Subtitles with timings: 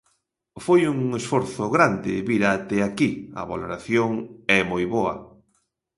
[0.65, 3.11] Foi un esforzo grande vir até aquí,
[3.41, 4.11] a valoración
[4.57, 5.15] é moi boa.